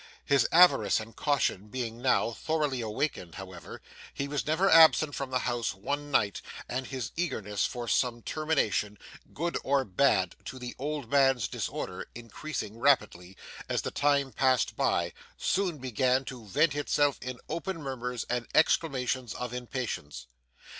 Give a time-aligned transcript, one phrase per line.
[0.25, 3.83] His avarice and caution being, now, thoroughly awakened, however,
[4.15, 8.97] he was never absent from the house one night; and his eagerness for some termination,
[9.31, 13.37] good or bad, to the old man's disorder, increasing rapidly,
[13.69, 19.35] as the time passed by, soon began to vent itself in open murmurs and exclamations
[19.35, 20.25] of impatience.